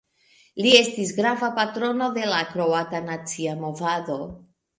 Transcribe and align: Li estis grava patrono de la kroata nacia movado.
Li 0.65 0.69
estis 0.77 1.11
grava 1.17 1.49
patrono 1.59 2.07
de 2.15 2.25
la 2.33 2.41
kroata 2.55 3.03
nacia 3.11 3.55
movado. 3.61 4.19